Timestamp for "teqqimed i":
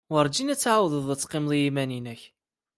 1.19-1.59